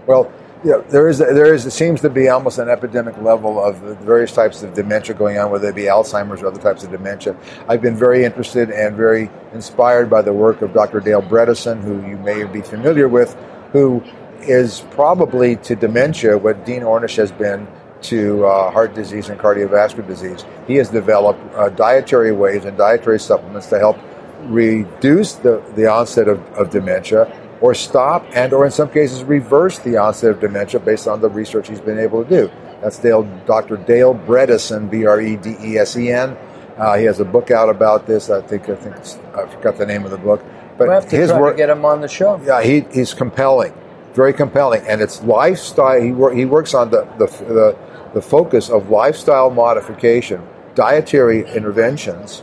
Well, 0.07 0.31
Yeah, 0.65 0.81
there 0.89 1.07
is. 1.07 1.19
There 1.19 1.53
is. 1.55 1.67
It 1.67 1.71
seems 1.73 2.01
to 2.01 2.09
be 2.09 2.29
almost 2.31 2.59
an 2.59 2.69
epidemic 2.71 3.21
level 3.21 3.63
of 3.63 3.77
various 4.01 4.33
types 4.33 4.63
of 4.63 4.73
dementia 4.75 5.15
going 5.15 5.39
on, 5.39 5.51
whether 5.51 5.69
it 5.69 5.75
be 5.77 5.83
Alzheimer's 5.83 6.43
or 6.43 6.47
other 6.49 6.61
types 6.61 6.83
of 6.83 6.91
dementia. 6.91 7.37
I've 7.69 7.83
been 7.83 7.95
very 7.95 8.25
interested 8.25 8.71
and 8.71 8.97
very 8.97 9.31
inspired 9.53 10.09
by 10.09 10.23
the 10.23 10.33
work 10.33 10.63
of 10.63 10.73
Dr. 10.73 10.99
Dale 11.01 11.21
Bredesen, 11.23 11.83
who 11.83 12.05
you 12.09 12.17
may 12.17 12.43
be 12.45 12.63
familiar 12.63 13.07
with, 13.07 13.37
who 13.73 14.03
is 14.41 14.81
probably 14.93 15.57
to 15.57 15.77
dementia 15.77 16.37
what 16.39 16.65
Dean 16.65 16.83
Ornish 16.83 17.17
has 17.17 17.31
been 17.31 17.69
to 18.09 18.45
uh, 18.47 18.71
heart 18.71 18.95
disease 18.95 19.29
and 19.29 19.39
cardiovascular 19.39 20.07
disease. 20.07 20.45
He 20.67 20.77
has 20.77 20.89
developed 20.89 21.41
uh, 21.55 21.71
dietary 21.71 22.33
ways 22.33 22.65
and 22.65 22.77
dietary 22.77 23.19
supplements 23.19 23.69
to 23.69 23.79
help 23.79 23.99
reduce 24.45 25.35
the, 25.35 25.63
the 25.75 25.87
onset 25.87 26.29
of, 26.29 26.41
of 26.55 26.71
dementia 26.71 27.33
or 27.61 27.75
stop 27.75 28.25
and 28.35 28.53
or 28.53 28.65
in 28.65 28.71
some 28.71 28.89
cases 28.91 29.25
reverse 29.25 29.79
the 29.81 29.97
onset 29.97 30.31
of 30.31 30.41
dementia 30.41 30.79
based 30.81 31.09
on 31.09 31.21
the 31.21 31.29
research 31.29 31.69
he's 31.69 31.81
been 31.81 31.99
able 31.99 32.23
to 32.23 32.29
do. 32.29 32.51
That's 32.83 32.99
Dale, 32.99 33.23
Dr. 33.47 33.79
Dale 33.79 34.15
Bredesen, 34.15 34.91
B-R-E-D-E-S-E-N. 34.91 36.37
Uh, 36.77 36.97
he 36.99 37.05
has 37.05 37.21
a 37.21 37.25
book 37.25 37.51
out 37.51 37.71
about 37.71 38.07
this. 38.07 38.29
I 38.29 38.43
think 38.43 38.69
I 38.69 38.77
think 38.77 38.97
I 39.35 39.47
forgot 39.47 39.79
the 39.79 39.87
name 39.87 40.05
of 40.05 40.11
the 40.11 40.19
book. 40.19 40.45
But 40.77 40.89
we'll 40.89 41.01
have 41.01 41.09
to 41.09 41.17
his 41.17 41.31
try 41.31 41.41
work, 41.41 41.55
to 41.55 41.57
get 41.57 41.71
him 41.71 41.85
on 41.87 42.03
the 42.03 42.09
show. 42.09 42.39
Yeah, 42.45 42.63
he, 42.63 42.81
he's 42.93 43.15
compelling, 43.15 43.73
very 44.13 44.35
compelling, 44.35 44.87
and 44.87 45.01
it's 45.01 45.23
lifestyle. 45.23 46.01
He, 46.01 46.13
wor- 46.13 46.35
he 46.35 46.45
works 46.45 46.75
on 46.75 46.91
the, 46.91 47.05
the 47.19 47.27
the 47.27 47.79
the 48.17 48.23
focus 48.23 48.71
of 48.71 48.89
lifestyle 48.89 49.51
modification, 49.51 50.41
dietary 50.75 51.47
interventions 51.55 52.43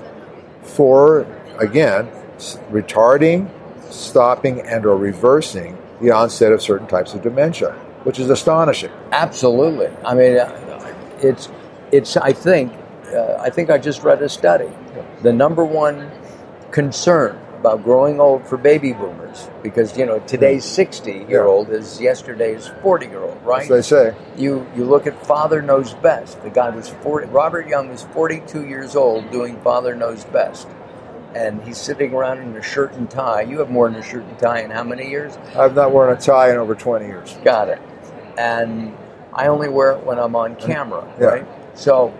for 0.61 1.25
again 1.57 2.07
retarding 2.69 3.49
stopping 3.89 4.61
and 4.61 4.85
or 4.85 4.95
reversing 4.95 5.75
the 5.99 6.11
onset 6.11 6.51
of 6.51 6.61
certain 6.61 6.85
types 6.85 7.15
of 7.15 7.23
dementia, 7.23 7.71
which 8.03 8.19
is 8.19 8.29
astonishing. 8.29 8.91
Absolutely. 9.11 9.87
I 10.05 10.13
mean, 10.13 10.37
uh, 10.37 10.95
it's 11.23 11.49
it's. 11.91 12.17
I 12.17 12.33
think 12.33 12.71
uh, 13.07 13.37
I 13.39 13.49
think 13.49 13.71
I 13.71 13.79
just 13.79 14.03
read 14.03 14.21
a 14.21 14.29
study. 14.29 14.69
The 15.23 15.33
number 15.33 15.65
one 15.65 16.11
concern 16.69 17.42
about 17.63 17.81
growing 17.81 18.19
old 18.19 18.45
for 18.45 18.57
baby 18.57 18.91
boomers 18.91 19.49
because 19.61 19.97
you 19.97 20.05
know 20.05 20.19
today's 20.27 20.65
60 20.65 21.25
year 21.29 21.45
old 21.45 21.69
is 21.69 22.01
yesterday's 22.01 22.69
40 22.81 23.05
year 23.05 23.23
old 23.23 23.41
right 23.41 23.61
As 23.61 23.69
they 23.69 23.81
say 23.81 24.15
you 24.35 24.67
you 24.75 24.83
look 24.83 25.07
at 25.07 25.25
father 25.25 25.61
knows 25.61 25.93
best 25.93 26.43
the 26.43 26.49
guy 26.49 26.69
was 26.71 26.89
40 26.89 27.27
robert 27.27 27.69
young 27.69 27.87
was 27.87 28.03
42 28.03 28.67
years 28.67 28.97
old 28.97 29.31
doing 29.31 29.61
father 29.61 29.95
knows 29.95 30.25
best 30.25 30.67
and 31.35 31.63
he's 31.63 31.77
sitting 31.77 32.13
around 32.13 32.39
in 32.39 32.55
a 32.55 32.61
shirt 32.61 32.93
and 32.93 33.09
tie. 33.09 33.41
You 33.41 33.59
have 33.59 33.71
worn 33.71 33.95
a 33.95 34.03
shirt 34.03 34.23
and 34.23 34.37
tie 34.37 34.61
in 34.61 34.69
how 34.69 34.83
many 34.83 35.09
years? 35.09 35.35
I've 35.55 35.73
not 35.73 35.91
worn 35.91 36.15
a 36.15 36.19
tie 36.19 36.51
in 36.51 36.57
over 36.57 36.75
20 36.75 37.05
years. 37.05 37.35
Got 37.43 37.69
it. 37.69 37.81
And 38.37 38.95
I 39.33 39.47
only 39.47 39.67
wear 39.67 39.93
it 39.93 40.05
when 40.05 40.19
I'm 40.19 40.35
on 40.35 40.55
camera, 40.57 41.11
yeah. 41.19 41.25
right? 41.25 41.47
So, 41.73 42.13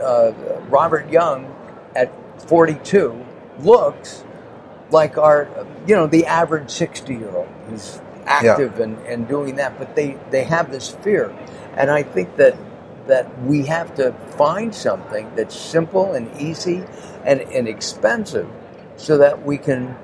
uh, 0.00 0.32
Robert 0.68 1.08
Young 1.10 1.54
at 1.94 2.10
42 2.48 3.25
looks 3.60 4.24
like 4.90 5.18
our, 5.18 5.48
you 5.86 5.94
know, 5.94 6.06
the 6.06 6.26
average 6.26 6.70
60 6.70 7.14
year 7.14 7.30
old. 7.30 7.48
who's 7.68 8.00
active 8.26 8.76
yeah. 8.76 8.84
and, 8.84 8.98
and 9.06 9.28
doing 9.28 9.56
that, 9.56 9.78
but 9.78 9.94
they, 9.94 10.18
they 10.30 10.44
have 10.44 10.70
this 10.70 10.90
fear. 10.90 11.34
And 11.76 11.90
I 11.90 12.02
think 12.02 12.36
that 12.36 12.56
that 13.06 13.42
we 13.42 13.66
have 13.66 13.94
to 13.94 14.12
find 14.36 14.74
something 14.74 15.30
that's 15.36 15.54
simple 15.54 16.14
and 16.14 16.40
easy 16.40 16.84
and 17.24 17.40
inexpensive 17.40 18.48
so 18.96 19.18
that 19.18 19.44
we 19.44 19.58
can, 19.58 19.96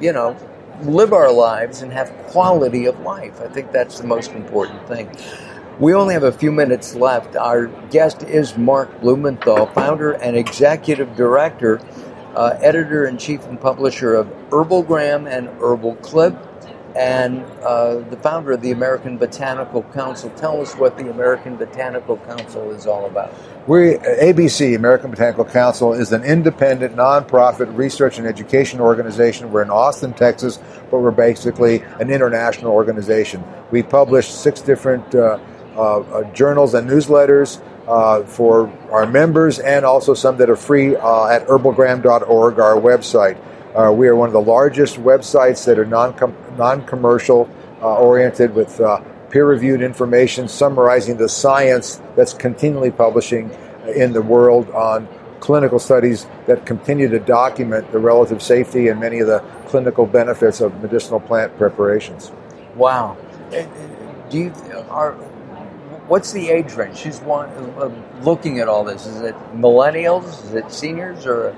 you 0.00 0.12
know, 0.12 0.36
live 0.82 1.12
our 1.12 1.32
lives 1.32 1.82
and 1.82 1.92
have 1.92 2.10
quality 2.28 2.86
of 2.86 2.98
life. 3.00 3.40
I 3.40 3.48
think 3.48 3.72
that's 3.72 3.98
the 3.98 4.06
most 4.06 4.32
important 4.32 4.86
thing. 4.86 5.10
We 5.78 5.94
only 5.94 6.14
have 6.14 6.22
a 6.22 6.32
few 6.32 6.52
minutes 6.52 6.94
left. 6.94 7.34
Our 7.34 7.66
guest 7.90 8.22
is 8.22 8.56
Mark 8.56 9.00
Blumenthal, 9.00 9.66
founder 9.66 10.12
and 10.12 10.36
executive 10.36 11.16
director, 11.16 11.80
uh, 12.36 12.58
editor 12.60 13.06
in 13.06 13.18
chief 13.18 13.44
and 13.46 13.60
publisher 13.60 14.14
of 14.14 14.26
Herbalgram 14.50 15.28
and 15.30 15.48
Herbal 15.60 15.96
Clip 15.96 16.36
and 16.96 17.42
uh, 17.62 17.96
the 18.08 18.16
founder 18.16 18.52
of 18.52 18.60
the 18.60 18.70
American 18.70 19.18
Botanical 19.18 19.82
Council. 19.82 20.30
Tell 20.30 20.60
us 20.60 20.74
what 20.76 20.96
the 20.96 21.10
American 21.10 21.56
Botanical 21.56 22.18
Council 22.18 22.70
is 22.70 22.86
all 22.86 23.06
about. 23.06 23.34
We, 23.66 23.94
ABC, 23.94 24.76
American 24.76 25.10
Botanical 25.10 25.44
Council, 25.44 25.92
is 25.92 26.12
an 26.12 26.22
independent, 26.22 26.94
nonprofit 26.94 27.76
research 27.76 28.18
and 28.18 28.26
education 28.26 28.80
organization. 28.80 29.50
We're 29.50 29.62
in 29.62 29.70
Austin, 29.70 30.12
Texas, 30.12 30.60
but 30.90 31.00
we're 31.00 31.10
basically 31.10 31.80
an 31.98 32.10
international 32.10 32.72
organization. 32.72 33.42
We 33.70 33.82
publish 33.82 34.28
six 34.28 34.60
different 34.60 35.14
uh, 35.14 35.38
uh, 35.76 35.98
uh 36.00 36.32
journals 36.32 36.74
and 36.74 36.88
newsletters. 36.88 37.60
Uh, 37.86 38.24
for 38.24 38.72
our 38.90 39.04
members 39.06 39.58
and 39.58 39.84
also 39.84 40.14
some 40.14 40.38
that 40.38 40.48
are 40.48 40.56
free 40.56 40.96
uh, 40.96 41.26
at 41.26 41.46
herbalgram.org, 41.46 42.58
our 42.58 42.76
website. 42.76 43.36
Uh, 43.74 43.92
we 43.92 44.08
are 44.08 44.16
one 44.16 44.26
of 44.26 44.32
the 44.32 44.40
largest 44.40 44.96
websites 44.96 45.66
that 45.66 45.78
are 45.78 45.84
non 45.84 46.14
non 46.56 46.86
commercial 46.86 47.46
uh, 47.82 47.96
oriented 47.96 48.54
with 48.54 48.80
uh, 48.80 49.02
peer 49.28 49.46
reviewed 49.46 49.82
information 49.82 50.48
summarizing 50.48 51.18
the 51.18 51.28
science 51.28 52.00
that's 52.16 52.32
continually 52.32 52.90
publishing 52.90 53.50
in 53.94 54.14
the 54.14 54.22
world 54.22 54.70
on 54.70 55.06
clinical 55.40 55.78
studies 55.78 56.26
that 56.46 56.64
continue 56.64 57.08
to 57.08 57.18
document 57.18 57.90
the 57.92 57.98
relative 57.98 58.42
safety 58.42 58.88
and 58.88 58.98
many 58.98 59.18
of 59.18 59.26
the 59.26 59.40
clinical 59.66 60.06
benefits 60.06 60.62
of 60.62 60.72
medicinal 60.80 61.20
plant 61.20 61.54
preparations. 61.58 62.32
Wow. 62.76 63.18
Do 64.30 64.38
you 64.38 64.52
are 64.88 65.14
what's 66.08 66.32
the 66.32 66.50
age 66.50 66.74
range? 66.74 66.96
She's 66.96 67.20
one, 67.20 67.48
uh, 67.50 67.90
looking 68.22 68.60
at 68.60 68.68
all 68.68 68.84
this. 68.84 69.06
Is 69.06 69.20
it 69.20 69.34
millennials? 69.54 70.44
Is 70.44 70.54
it 70.54 70.70
seniors 70.70 71.26
or 71.26 71.56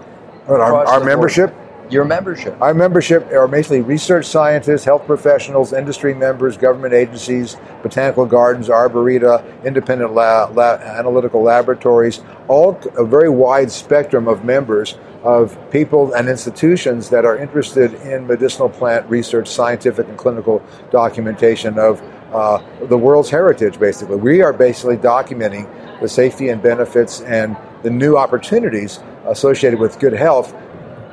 our, 0.48 0.86
our 0.86 1.04
membership? 1.04 1.52
Board? 1.52 1.66
your 1.90 2.04
membership? 2.04 2.60
Our 2.60 2.74
membership 2.74 3.30
are 3.32 3.48
basically 3.48 3.80
research 3.80 4.26
scientists, 4.26 4.84
health 4.84 5.06
professionals, 5.06 5.72
industry 5.72 6.14
members, 6.14 6.56
government 6.56 6.94
agencies, 6.94 7.56
botanical 7.82 8.26
gardens, 8.26 8.68
arboreta, 8.68 9.64
independent 9.64 10.12
la- 10.12 10.46
la- 10.46 10.74
analytical 10.74 11.42
laboratories, 11.42 12.20
all 12.48 12.80
a 12.96 13.04
very 13.04 13.28
wide 13.28 13.70
spectrum 13.70 14.28
of 14.28 14.44
members 14.44 14.96
of 15.22 15.58
people 15.70 16.12
and 16.14 16.28
institutions 16.28 17.10
that 17.10 17.24
are 17.24 17.36
interested 17.36 17.94
in 17.94 18.26
medicinal 18.26 18.68
plant 18.68 19.08
research, 19.10 19.48
scientific 19.48 20.06
and 20.08 20.16
clinical 20.16 20.62
documentation 20.90 21.78
of 21.78 22.00
uh, 22.32 22.62
the 22.86 22.98
world's 22.98 23.30
heritage, 23.30 23.78
basically. 23.78 24.16
We 24.16 24.42
are 24.42 24.52
basically 24.52 24.96
documenting 24.96 26.00
the 26.00 26.08
safety 26.08 26.48
and 26.48 26.62
benefits 26.62 27.20
and 27.22 27.56
the 27.82 27.90
new 27.90 28.16
opportunities 28.16 28.98
associated 29.26 29.78
with 29.78 29.98
good 29.98 30.12
health 30.12 30.54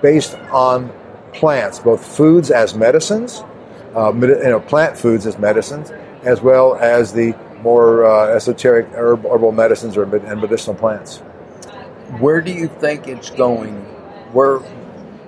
based 0.01 0.35
on 0.51 0.91
plants, 1.33 1.79
both 1.79 2.05
foods 2.05 2.51
as 2.51 2.75
medicines, 2.75 3.43
uh, 3.95 4.13
you 4.13 4.27
know, 4.43 4.59
plant 4.59 4.97
foods 4.97 5.25
as 5.25 5.37
medicines, 5.37 5.91
as 6.23 6.41
well 6.41 6.75
as 6.75 7.13
the 7.13 7.33
more 7.61 8.05
uh, 8.05 8.35
esoteric 8.35 8.87
herb, 8.93 9.23
herbal 9.23 9.51
medicines 9.51 9.95
or, 9.97 10.03
and 10.03 10.41
medicinal 10.41 10.75
plants. 10.75 11.19
Where 12.19 12.41
do 12.41 12.51
you 12.51 12.67
think 12.67 13.07
it's 13.07 13.29
going? 13.29 13.75
Where 14.33 14.59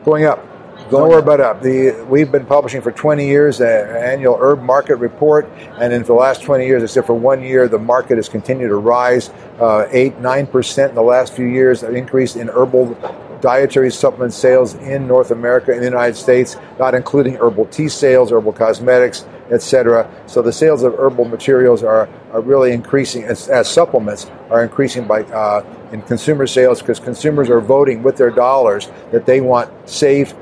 going 0.03 0.25
up? 0.25 0.45
Going 0.89 1.09
Nowhere 1.09 1.23
but 1.23 1.41
up. 1.41 1.63
The, 1.63 2.05
we've 2.07 2.31
been 2.31 2.45
publishing 2.45 2.79
for 2.79 2.91
20 2.91 3.25
years 3.25 3.59
an 3.59 3.67
annual 3.67 4.37
herb 4.39 4.61
market 4.61 4.97
report, 4.97 5.49
and 5.79 5.91
in 5.91 6.03
the 6.03 6.13
last 6.13 6.43
20 6.43 6.63
years, 6.63 6.83
except 6.83 7.07
for 7.07 7.15
one 7.15 7.41
year, 7.41 7.67
the 7.67 7.79
market 7.79 8.17
has 8.17 8.29
continued 8.29 8.67
to 8.67 8.75
rise 8.75 9.31
uh, 9.59 9.87
8 9.89 10.19
9% 10.19 10.89
in 10.89 10.95
the 10.95 11.01
last 11.01 11.33
few 11.33 11.47
years, 11.47 11.81
an 11.81 11.95
increase 11.95 12.35
in 12.35 12.49
herbal 12.49 12.95
dietary 13.41 13.91
supplement 13.91 14.33
sales 14.33 14.75
in 14.75 15.07
North 15.07 15.31
America 15.31 15.71
and 15.71 15.81
the 15.81 15.85
United 15.85 16.15
States, 16.15 16.55
not 16.77 16.93
including 16.93 17.35
herbal 17.35 17.65
tea 17.65 17.89
sales, 17.89 18.31
herbal 18.31 18.53
cosmetics, 18.53 19.25
etc. 19.49 20.09
So 20.27 20.41
the 20.41 20.53
sales 20.53 20.83
of 20.83 20.93
herbal 20.93 21.25
materials 21.25 21.83
are, 21.83 22.07
are 22.31 22.41
really 22.41 22.71
increasing 22.71 23.23
as, 23.23 23.47
as 23.47 23.67
supplements 23.67 24.29
are 24.49 24.63
increasing 24.63 25.07
by 25.07 25.23
uh, 25.23 25.63
in 25.91 26.01
consumer 26.03 26.47
sales 26.47 26.81
because 26.81 26.99
consumers 26.99 27.49
are 27.49 27.61
voting 27.61 28.03
with 28.03 28.17
their 28.17 28.31
dollars 28.31 28.89
that 29.11 29.25
they 29.25 29.41
want 29.41 29.71
safe, 29.89 30.33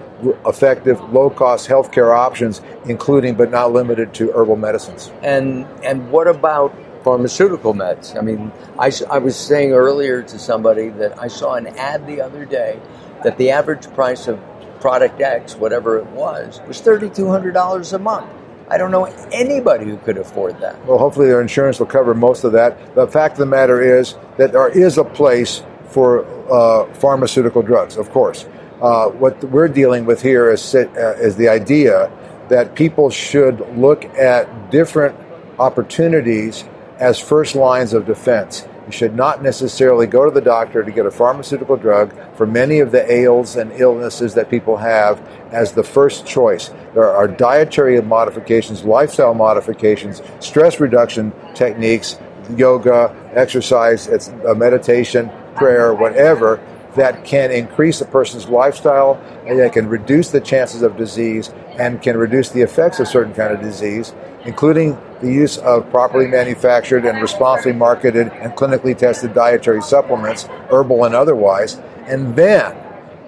effective, 0.46 1.00
low-cost 1.14 1.68
healthcare 1.68 2.16
options, 2.16 2.62
including 2.86 3.36
but 3.36 3.52
not 3.52 3.72
limited 3.72 4.14
to 4.16 4.32
herbal 4.32 4.56
medicines. 4.56 5.12
And 5.22 5.66
and 5.84 6.12
what 6.12 6.28
about 6.28 6.76
pharmaceutical 7.04 7.74
meds. 7.74 8.18
I 8.18 8.22
mean, 8.22 8.52
I, 8.80 8.92
I 9.10 9.18
was 9.20 9.36
saying 9.36 9.74
earlier 9.74 10.24
to 10.24 10.40
somebody 10.40 10.90
that 10.90 11.20
I 11.22 11.28
saw 11.28 11.56
an 11.56 11.68
ad 11.68 12.08
the 12.08 12.22
other 12.22 12.46
day 12.46 12.80
that 13.24 13.38
the 13.38 13.52
average 13.52 13.92
price 13.94 14.28
of 14.28 14.40
product 14.80 15.22
X, 15.22 15.56
whatever 15.56 15.98
it 15.98 16.06
was, 16.08 16.60
was 16.68 16.82
$3,200 16.82 17.94
a 17.94 18.00
month. 18.00 18.30
I 18.70 18.78
don't 18.78 18.92
know 18.92 19.06
anybody 19.32 19.86
who 19.86 19.98
could 19.98 20.18
afford 20.18 20.60
that. 20.62 20.84
Well, 20.86 20.98
hopefully 20.98 21.28
their 21.28 21.42
insurance 21.42 21.80
will 21.80 21.86
cover 21.86 22.14
most 22.14 22.44
of 22.44 22.54
that. 22.54 22.96
The 22.96 23.08
fact 23.08 23.34
of 23.34 23.40
the 23.40 23.46
matter 23.46 23.82
is 23.82 24.16
that 24.38 24.52
there 24.52 24.70
is 24.70 24.98
a 24.98 25.04
place 25.04 25.62
for 25.90 26.26
uh, 26.52 26.92
pharmaceutical 26.96 27.62
drugs, 27.62 27.98
of 27.98 28.10
course. 28.10 28.46
Uh, 28.84 29.08
what 29.12 29.42
we're 29.46 29.70
dealing 29.70 30.04
with 30.04 30.22
here 30.22 30.52
is, 30.52 30.76
uh, 30.76 31.16
is 31.18 31.38
the 31.38 31.48
idea 31.48 32.12
that 32.50 32.76
people 32.76 33.10
should 33.10 33.62
look 33.78 34.04
at 34.04 34.72
different 34.72 35.16
opportunities 35.58 36.66
as 37.00 37.18
first 37.18 37.56
lines 37.56 37.94
of 37.94 38.06
defense. 38.06 38.68
You 38.86 38.92
should 38.92 39.16
not 39.16 39.42
necessarily 39.42 40.06
go 40.06 40.26
to 40.26 40.32
the 40.32 40.42
doctor 40.42 40.84
to 40.84 40.92
get 40.92 41.06
a 41.06 41.12
pharmaceutical 41.12 41.78
drug 41.78 42.14
for 42.36 42.46
many 42.46 42.80
of 42.80 42.92
the 42.92 43.10
ails 43.10 43.56
and 43.56 43.72
illnesses 43.72 44.34
that 44.34 44.50
people 44.50 44.76
have 44.76 45.18
as 45.54 45.72
the 45.72 45.84
first 45.84 46.26
choice. 46.26 46.70
There 46.94 47.10
are 47.10 47.26
dietary 47.26 48.02
modifications, 48.02 48.84
lifestyle 48.84 49.34
modifications, 49.34 50.22
stress 50.42 50.82
reduction 50.82 51.32
techniques, 51.56 52.20
yoga, 52.58 53.16
exercise, 53.34 54.08
it's 54.08 54.30
meditation, 54.58 55.32
prayer, 55.56 55.94
whatever 55.94 56.60
that 56.96 57.26
can 57.26 57.52
increase 57.52 58.02
a 58.02 58.06
person's 58.06 58.48
lifestyle 58.48 59.16
and 59.46 59.60
that 59.60 59.74
can 59.74 59.88
reduce 59.88 60.30
the 60.30 60.42
chances 60.42 60.82
of 60.82 60.96
disease 60.98 61.50
and 61.80 62.02
can 62.02 62.18
reduce 62.18 62.50
the 62.50 62.62
effects 62.62 63.00
of 63.00 63.08
certain 63.08 63.34
kind 63.34 63.54
of 63.54 63.62
disease, 63.62 64.14
including 64.46 64.98
the 65.22 65.32
use 65.32 65.58
of 65.60 65.90
properly 65.90 66.28
manufactured 66.28 67.06
and 67.06 67.22
responsibly 67.22 67.74
marketed 67.74 68.28
and 68.28 68.54
clinically 68.54 68.96
tested 68.98 69.34
dietary 69.34 69.82
supplements, 69.82 70.44
herbal 70.70 71.06
and 71.06 71.16
otherwise. 71.16 71.80
And 72.06 72.36
then, 72.36 72.78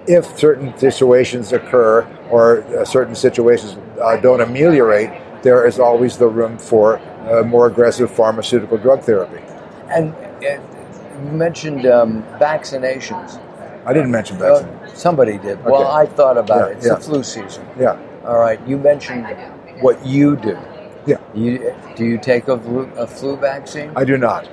if 0.08 0.38
certain 0.38 0.78
situations 0.78 1.52
occur 1.52 2.04
or 2.30 2.62
uh, 2.64 2.86
certain 2.86 3.16
situations 3.16 3.78
uh, 4.00 4.18
don't 4.18 4.42
ameliorate, 4.42 5.10
there 5.42 5.66
is 5.66 5.80
always 5.80 6.18
the 6.18 6.28
room 6.28 6.58
for 6.58 7.00
uh, 7.00 7.44
more 7.44 7.68
aggressive 7.68 8.12
pharmaceutical 8.12 8.78
drug 8.78 9.02
therapy. 9.02 9.42
And 9.90 10.14
you 11.24 11.32
mentioned 11.32 11.86
um, 11.86 12.24
vaccinations. 12.40 13.42
I 13.86 13.94
didn't 13.94 14.12
mention 14.12 14.38
vaccinations. 14.38 14.84
Uh, 14.84 14.96
somebody 14.96 15.38
did. 15.38 15.64
Well, 15.64 15.88
I 15.88 16.06
thought 16.06 16.38
about 16.38 16.58
Yeah, 16.60 16.68
it. 16.68 16.78
It's 16.78 16.86
yeah. 16.88 16.96
the 16.96 17.02
flu 17.02 17.24
season. 17.24 17.66
Yeah, 17.80 17.98
All 18.26 18.40
right. 18.40 18.60
You 18.68 18.78
mentioned 18.78 19.26
what 19.82 20.04
you 20.06 20.36
do. 20.38 20.58
yeah. 21.06 21.18
You, 21.34 21.76
do 21.96 22.06
you 22.06 22.18
take 22.18 22.48
a 22.48 22.58
flu, 22.58 22.90
a 22.98 23.06
flu 23.08 23.38
vaccine? 23.38 23.92
I 23.96 24.04
do 24.06 24.18
not. 24.18 24.50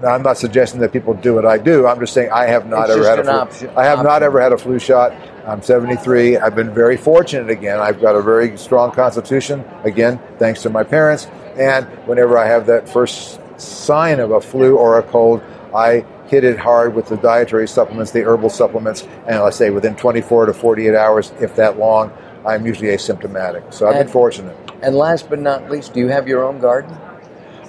Now, 0.00 0.10
I'm 0.14 0.22
not 0.22 0.38
suggesting 0.38 0.80
that 0.80 0.92
people 0.92 1.12
do 1.12 1.34
what 1.34 1.44
I 1.44 1.58
do. 1.58 1.86
I'm 1.86 1.98
just 1.98 2.14
saying 2.14 2.30
I 2.30 2.46
have 2.46 2.66
not 2.68 2.84
It's 2.88 2.90
ever 2.92 2.98
just 3.00 3.10
had 3.10 3.18
a 3.18 3.24
flu. 3.24 3.32
option- 3.32 3.70
I 3.76 3.84
have 3.84 4.02
not 4.04 4.22
ever 4.22 4.40
had 4.40 4.52
a 4.52 4.58
flu 4.58 4.78
shot. 4.78 5.12
I'm 5.44 5.60
73. 5.60 6.36
I've 6.38 6.54
been 6.54 6.72
very 6.72 6.96
fortunate 6.96 7.50
again. 7.50 7.80
I've 7.80 8.00
got 8.00 8.14
a 8.14 8.22
very 8.22 8.56
strong 8.56 8.92
constitution, 8.92 9.64
again, 9.84 10.20
thanks 10.38 10.62
to 10.62 10.70
my 10.70 10.84
parents. 10.84 11.26
And 11.56 11.84
whenever 12.06 12.38
I 12.38 12.46
have 12.46 12.66
that 12.66 12.88
first 12.88 13.40
sign 13.60 14.20
of 14.20 14.30
a 14.30 14.40
flu 14.40 14.76
or 14.76 14.98
a 14.98 15.02
cold, 15.02 15.42
I 15.74 16.04
hit 16.28 16.44
it 16.44 16.58
hard 16.58 16.94
with 16.94 17.06
the 17.06 17.16
dietary 17.16 17.66
supplements, 17.66 18.12
the 18.12 18.22
herbal 18.22 18.50
supplements, 18.50 19.02
and 19.26 19.42
let's 19.42 19.56
say 19.56 19.70
within 19.70 19.96
24 19.96 20.46
to 20.46 20.52
48 20.52 20.94
hours, 20.94 21.32
if 21.40 21.56
that 21.56 21.78
long, 21.78 22.12
I'm 22.46 22.66
usually 22.66 22.88
asymptomatic. 22.88 23.72
So 23.72 23.88
I've 23.88 23.94
been 23.94 24.08
fortunate. 24.08 24.56
And 24.82 24.94
last 24.94 25.28
but 25.28 25.40
not 25.40 25.70
least, 25.70 25.94
do 25.94 26.00
you 26.00 26.08
have 26.08 26.28
your 26.28 26.44
own 26.44 26.60
garden? 26.60 26.96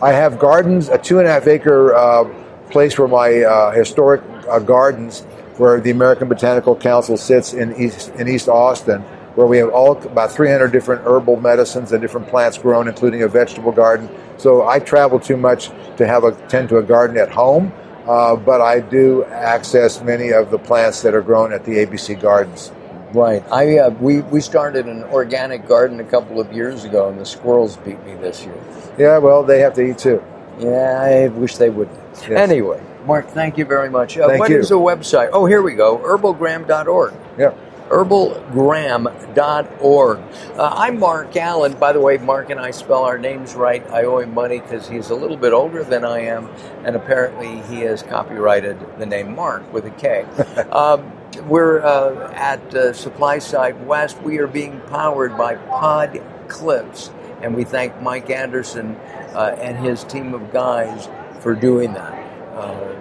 I 0.01 0.11
have 0.11 0.39
gardens, 0.39 0.89
a 0.89 0.97
two 0.97 1.19
and 1.19 1.27
a 1.27 1.31
half 1.31 1.47
acre 1.47 1.95
uh, 1.95 2.25
place 2.69 2.97
where 2.97 3.07
my 3.07 3.41
uh, 3.41 3.71
historic 3.71 4.21
uh, 4.49 4.59
gardens, 4.59 5.21
where 5.57 5.81
the 5.81 5.91
American 5.91 6.29
Botanical 6.29 6.75
Council 6.75 7.17
sits 7.17 7.53
in 7.53 7.75
East 7.75 8.09
in 8.15 8.27
East 8.27 8.47
Austin, 8.47 9.01
where 9.35 9.47
we 9.47 9.57
have 9.57 9.69
all 9.69 9.97
about 10.03 10.31
300 10.31 10.71
different 10.71 11.05
herbal 11.05 11.41
medicines 11.41 11.91
and 11.91 12.01
different 12.01 12.27
plants 12.27 12.57
grown, 12.57 12.87
including 12.87 13.23
a 13.23 13.27
vegetable 13.27 13.71
garden. 13.71 14.09
So 14.37 14.67
I 14.67 14.79
travel 14.79 15.19
too 15.19 15.37
much 15.37 15.69
to 15.97 16.07
have 16.07 16.23
a 16.23 16.31
tend 16.47 16.69
to 16.69 16.77
a 16.77 16.83
garden 16.83 17.17
at 17.17 17.29
home, 17.29 17.73
uh, 18.09 18.35
but 18.35 18.59
I 18.59 18.79
do 18.79 19.23
access 19.25 20.01
many 20.01 20.33
of 20.33 20.49
the 20.49 20.57
plants 20.57 21.03
that 21.03 21.13
are 21.13 21.21
grown 21.21 21.53
at 21.53 21.63
the 21.63 21.73
ABC 21.73 22.19
Gardens. 22.19 22.71
Right. 23.13 23.43
I 23.51 23.77
uh, 23.77 23.89
we 23.91 24.21
we 24.21 24.41
started 24.41 24.87
an 24.87 25.03
organic 25.05 25.67
garden 25.67 25.99
a 25.99 26.03
couple 26.03 26.39
of 26.39 26.51
years 26.51 26.85
ago, 26.85 27.09
and 27.09 27.19
the 27.19 27.25
squirrels 27.25 27.77
beat 27.77 28.03
me 28.05 28.15
this 28.15 28.43
year. 28.43 28.57
Yeah, 28.97 29.19
well, 29.19 29.43
they 29.43 29.59
have 29.59 29.75
to 29.75 29.81
eat 29.81 29.99
too. 29.99 30.23
Yeah, 30.59 30.99
I 31.01 31.27
wish 31.27 31.57
they 31.57 31.69
would. 31.69 31.89
Yes. 32.13 32.31
Anyway, 32.31 32.81
Mark, 33.05 33.27
thank 33.29 33.57
you 33.57 33.65
very 33.65 33.89
much. 33.89 34.17
Uh, 34.17 34.27
Thank 34.27 34.39
what 34.39 34.49
you. 34.49 34.59
is 34.59 34.69
the 34.69 34.75
website? 34.75 35.29
Oh, 35.31 35.45
here 35.45 35.61
we 35.61 35.73
go. 35.73 35.97
Herbalgram.org. 35.99 37.13
Yeah. 37.37 37.53
herbalgram.org. 37.89 40.19
Uh, 40.57 40.73
I'm 40.75 40.99
Mark 40.99 41.31
Alyn. 41.33 41.79
By 41.79 41.91
the 41.91 41.99
way, 41.99 42.17
Mark 42.17 42.51
and 42.51 42.59
I 42.59 42.69
spell 42.71 43.03
our 43.03 43.17
names 43.17 43.55
right. 43.55 43.85
I 43.89 44.03
owe 44.03 44.19
him 44.19 44.33
money 44.33 44.59
because 44.59 44.87
he's 44.87 45.09
a 45.09 45.15
little 45.15 45.37
bit 45.37 45.53
older 45.53 45.83
than 45.83 46.05
I 46.05 46.19
am, 46.19 46.47
and 46.85 46.95
apparently 46.95 47.61
he 47.63 47.79
has 47.81 48.03
copyrighted 48.03 48.77
the 48.99 49.07
name 49.07 49.35
Mark 49.35 49.73
with 49.73 49.85
a 49.85 49.91
K. 49.91 50.21
um, 50.71 51.11
we're 51.47 51.81
uh, 51.81 52.31
at 52.33 52.59
uh, 52.75 52.91
SupplySide 52.91 53.83
West. 53.85 54.21
We 54.21 54.37
are 54.37 54.47
being 54.47 54.79
powered 54.81 55.35
by 55.37 55.55
Pod 55.55 56.21
Clips, 56.47 57.09
and 57.41 57.55
we 57.55 57.63
thank 57.63 57.99
Mike 58.01 58.29
Anderson 58.29 58.95
uh, 59.33 59.55
and 59.59 59.77
his 59.77 60.03
team 60.03 60.35
of 60.35 60.51
guys 60.51 61.09
for 61.39 61.55
doing 61.55 61.93
that. 61.93 62.13
Uh, 62.55 62.95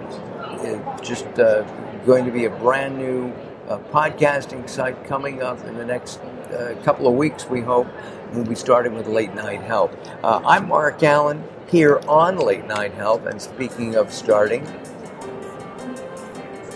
just 1.01 1.25
uh, 1.39 1.63
going 2.05 2.25
to 2.25 2.31
be 2.31 2.45
a 2.45 2.49
brand 2.49 2.97
new 2.97 3.31
podcasting 3.77 4.67
site 4.67 5.05
coming 5.05 5.43
up 5.43 5.63
in 5.65 5.77
the 5.77 5.85
next 5.85 6.19
uh, 6.19 6.75
couple 6.83 7.07
of 7.07 7.13
weeks, 7.13 7.47
we 7.47 7.61
hope. 7.61 7.87
We'll 8.33 8.45
be 8.45 8.55
starting 8.55 8.95
with 8.95 9.07
Late 9.07 9.33
Night 9.35 9.61
Health. 9.61 9.95
Uh, 10.23 10.41
I'm 10.45 10.67
Mark 10.67 10.99
Alyn 10.99 11.43
here 11.69 12.01
on 12.07 12.37
Late 12.37 12.65
Night 12.65 12.93
Health, 12.93 13.25
and 13.27 13.41
speaking 13.41 13.95
of 13.95 14.11
starting, 14.11 14.63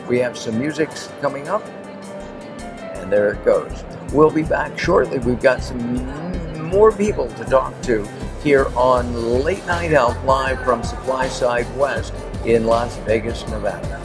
we 0.07 0.19
have 0.19 0.37
some 0.37 0.59
music 0.59 0.89
coming 1.21 1.47
up, 1.47 1.65
and 2.95 3.11
there 3.11 3.33
it 3.33 3.43
goes. 3.43 3.83
We'll 4.11 4.31
be 4.31 4.43
back 4.43 4.77
shortly. 4.77 5.19
We've 5.19 5.41
got 5.41 5.63
some 5.63 6.69
more 6.69 6.91
people 6.91 7.27
to 7.27 7.43
talk 7.45 7.79
to 7.83 8.07
here 8.43 8.67
on 8.75 9.41
Late 9.43 9.65
Night 9.65 9.91
Health 9.91 10.21
live 10.25 10.61
from 10.63 10.81
SupplySide 10.81 11.75
West 11.75 12.13
in 12.45 12.65
Las 12.65 12.97
Vegas, 12.97 13.47
Nevada. 13.47 14.01